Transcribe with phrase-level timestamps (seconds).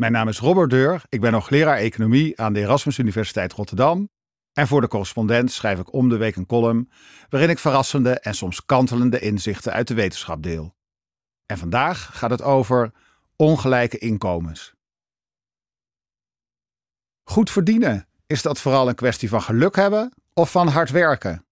[0.00, 1.02] Mijn naam is Robert Deur.
[1.08, 4.08] Ik ben hoogleraar economie aan de Erasmus Universiteit Rotterdam.
[4.52, 6.90] En voor de correspondent schrijf ik om de week een column
[7.28, 10.74] waarin ik verrassende en soms kantelende inzichten uit de wetenschap deel.
[11.46, 12.92] En vandaag gaat het over
[13.36, 14.74] ongelijke inkomens.
[17.22, 21.46] Goed verdienen, is dat vooral een kwestie van geluk hebben of van hard werken?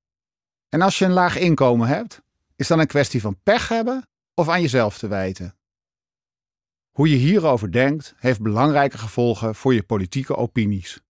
[0.68, 2.22] En als je een laag inkomen hebt,
[2.56, 5.57] is dat een kwestie van pech hebben of aan jezelf te wijten?
[6.98, 11.00] Hoe je hierover denkt, heeft belangrijke gevolgen voor je politieke opinies.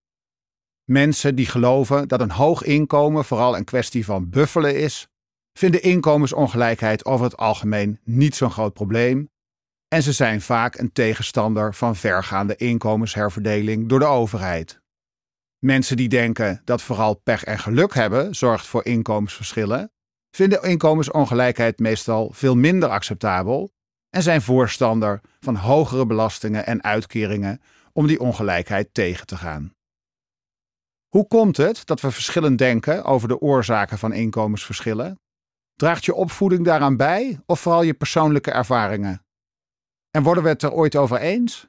[0.84, 5.08] Mensen die geloven dat een hoog inkomen vooral een kwestie van buffelen is,
[5.52, 9.30] vinden inkomensongelijkheid over het algemeen niet zo'n groot probleem
[9.88, 14.80] en ze zijn vaak een tegenstander van vergaande inkomensherverdeling door de overheid.
[15.58, 19.92] Mensen die denken dat vooral pech en geluk hebben zorgt voor inkomensverschillen,
[20.30, 23.76] vinden inkomensongelijkheid meestal veel minder acceptabel
[24.10, 27.62] en zijn voorstander van hogere belastingen en uitkeringen
[27.92, 29.76] om die ongelijkheid tegen te gaan.
[31.08, 35.20] Hoe komt het dat we verschillend denken over de oorzaken van inkomensverschillen?
[35.74, 39.26] Draagt je opvoeding daaraan bij of vooral je persoonlijke ervaringen?
[40.10, 41.66] En worden we het er ooit over eens?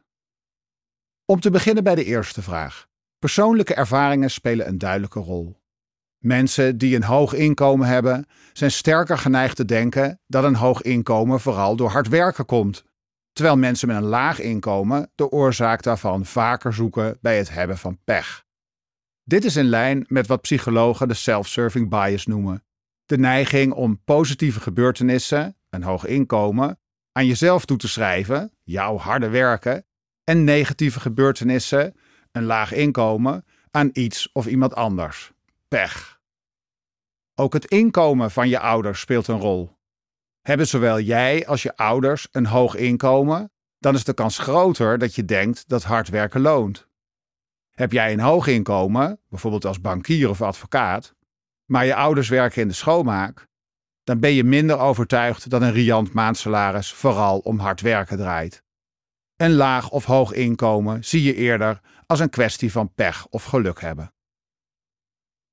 [1.25, 2.87] Om te beginnen bij de eerste vraag.
[3.19, 5.58] Persoonlijke ervaringen spelen een duidelijke rol.
[6.19, 11.39] Mensen die een hoog inkomen hebben, zijn sterker geneigd te denken dat een hoog inkomen
[11.39, 12.83] vooral door hard werken komt,
[13.33, 17.99] terwijl mensen met een laag inkomen de oorzaak daarvan vaker zoeken bij het hebben van
[18.03, 18.45] pech.
[19.23, 22.63] Dit is in lijn met wat psychologen de self-serving bias noemen:
[23.05, 26.79] de neiging om positieve gebeurtenissen, een hoog inkomen,
[27.11, 29.85] aan jezelf toe te schrijven, jouw harde werken,
[30.23, 31.95] en negatieve gebeurtenissen,
[32.31, 35.31] een laag inkomen, aan iets of iemand anders
[35.69, 36.21] pech.
[37.35, 39.77] Ook het inkomen van je ouders speelt een rol.
[40.41, 45.15] Hebben zowel jij als je ouders een hoog inkomen, dan is de kans groter dat
[45.15, 46.87] je denkt dat hard werken loont.
[47.71, 51.15] Heb jij een hoog inkomen, bijvoorbeeld als bankier of advocaat,
[51.65, 53.47] maar je ouders werken in de schoonmaak,
[54.03, 58.63] dan ben je minder overtuigd dat een riant maandsalaris vooral om hard werken draait.
[59.35, 63.81] Een laag of hoog inkomen zie je eerder als een kwestie van pech of geluk
[63.81, 64.13] hebben.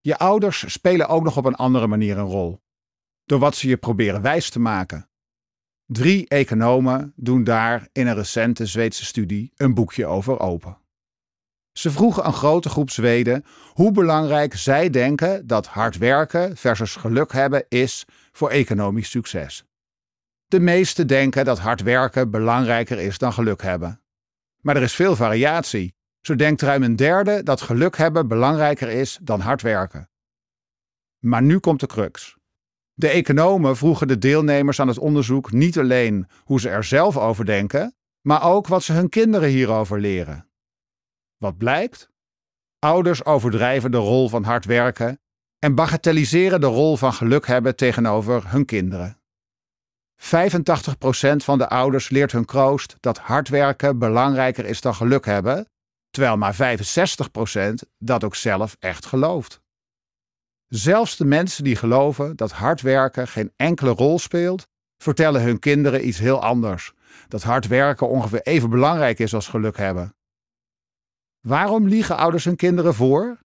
[0.06, 2.62] Je ouders spelen ook nog op een andere manier een rol.
[3.24, 5.08] Door wat ze je proberen wijs te maken.
[5.86, 10.78] Drie economen doen daar in een recente Zweedse studie een boekje over open.
[11.72, 17.32] Ze vroegen een grote groep Zweden hoe belangrijk zij denken dat hard werken versus geluk
[17.32, 19.64] hebben is voor economisch succes.
[20.46, 24.02] De meesten denken dat hard werken belangrijker is dan geluk hebben.
[24.60, 25.95] Maar er is veel variatie.
[26.26, 30.10] Zo denkt ruim een derde dat geluk hebben belangrijker is dan hard werken.
[31.18, 32.36] Maar nu komt de crux.
[32.94, 37.44] De economen vroegen de deelnemers aan het onderzoek niet alleen hoe ze er zelf over
[37.44, 40.48] denken, maar ook wat ze hun kinderen hierover leren.
[41.36, 42.10] Wat blijkt?
[42.78, 45.20] Ouders overdrijven de rol van hard werken
[45.58, 49.20] en bagatelliseren de rol van geluk hebben tegenover hun kinderen.
[50.16, 50.18] 85%
[51.36, 55.68] van de ouders leert hun kroost dat hard werken belangrijker is dan geluk hebben,
[56.16, 56.78] terwijl maar
[57.82, 59.60] 65% dat ook zelf echt gelooft.
[60.66, 64.68] Zelfs de mensen die geloven dat hard werken geen enkele rol speelt,
[64.98, 66.92] vertellen hun kinderen iets heel anders:
[67.28, 70.14] dat hard werken ongeveer even belangrijk is als geluk hebben.
[71.40, 73.38] Waarom liegen ouders hun kinderen voor?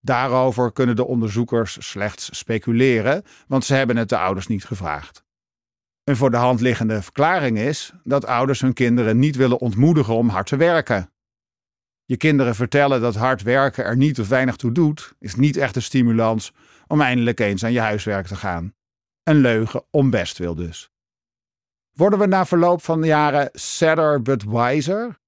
[0.00, 5.24] Daarover kunnen de onderzoekers slechts speculeren, want ze hebben het de ouders niet gevraagd.
[6.04, 10.28] Een voor de hand liggende verklaring is dat ouders hun kinderen niet willen ontmoedigen om
[10.28, 11.13] hard te werken.
[12.06, 15.76] Je kinderen vertellen dat hard werken er niet of weinig toe doet, is niet echt
[15.76, 16.52] een stimulans
[16.86, 18.74] om eindelijk eens aan je huiswerk te gaan.
[19.22, 20.90] Een leugen om bestwil dus.
[21.92, 25.18] Worden we na verloop van de jaren sadder but wiser?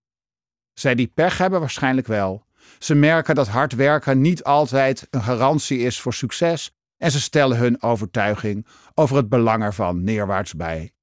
[0.73, 2.47] Zij die pech hebben waarschijnlijk wel.
[2.79, 7.59] Ze merken dat hard werken niet altijd een garantie is voor succes en ze stellen
[7.59, 10.96] hun overtuiging over het belang ervan neerwaarts bij.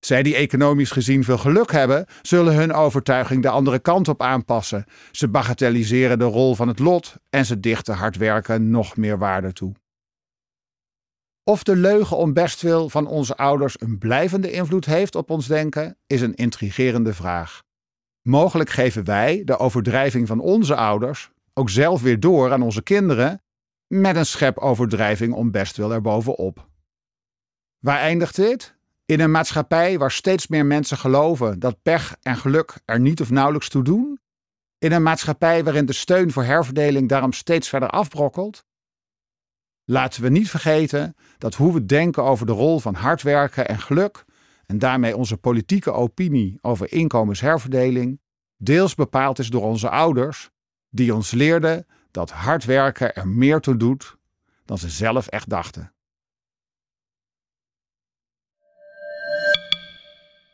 [0.00, 4.84] Zij die economisch gezien veel geluk hebben, zullen hun overtuiging de andere kant op aanpassen.
[5.10, 9.52] Ze bagatelliseren de rol van het lot en ze dichten hard werken nog meer waarde
[9.52, 9.74] toe.
[11.44, 15.96] Of de leugen om bestwil van onze ouders een blijvende invloed heeft op ons denken,
[16.06, 17.62] is een intrigerende vraag.
[18.22, 23.42] Mogelijk geven wij de overdrijving van onze ouders ook zelf weer door aan onze kinderen
[23.86, 26.68] met een schep overdrijving om bestwil erbovenop.
[27.78, 28.78] Waar eindigt dit?
[29.10, 33.30] In een maatschappij waar steeds meer mensen geloven dat pech en geluk er niet of
[33.30, 34.20] nauwelijks toe doen?
[34.78, 38.64] In een maatschappij waarin de steun voor herverdeling daarom steeds verder afbrokkelt?
[39.84, 43.78] Laten we niet vergeten dat hoe we denken over de rol van hard werken en
[43.78, 44.24] geluk,
[44.66, 48.20] en daarmee onze politieke opinie over inkomensherverdeling,
[48.56, 50.50] deels bepaald is door onze ouders,
[50.88, 54.16] die ons leerden dat hard werken er meer toe doet
[54.64, 55.92] dan ze zelf echt dachten.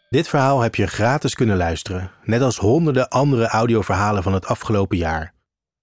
[0.08, 4.96] Dit verhaal heb je gratis kunnen luisteren, net als honderden andere audioverhalen van het afgelopen
[4.96, 5.34] jaar.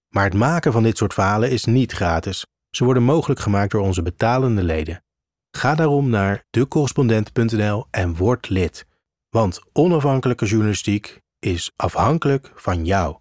[0.08, 2.46] Maar het maken van dit soort verhalen is niet gratis.
[2.70, 5.04] Ze worden mogelijk gemaakt door onze betalende leden.
[5.50, 8.86] Ga daarom naar decorrespondent.nl en word lid.
[9.28, 13.16] Want onafhankelijke journalistiek is afhankelijk van jou.